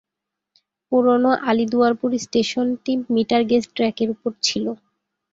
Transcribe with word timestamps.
পুরনো 0.87 1.31
আলিপুরদুয়ার 1.43 1.93
স্টেশনটি 2.23 2.91
metre 3.13 3.41
gauge 3.49 3.63
ট্র্যাকের 3.75 4.09
উপর 4.15 4.31
ছিল। 4.43 4.65